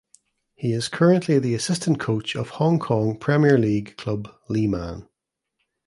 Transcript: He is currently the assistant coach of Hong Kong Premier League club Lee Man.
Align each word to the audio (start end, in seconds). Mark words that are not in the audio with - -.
He 0.55 0.73
is 0.73 0.87
currently 0.87 1.37
the 1.37 1.53
assistant 1.53 1.99
coach 1.99 2.35
of 2.35 2.49
Hong 2.57 2.79
Kong 2.79 3.15
Premier 3.19 3.59
League 3.59 3.95
club 3.97 4.29
Lee 4.49 4.65
Man. 4.65 5.07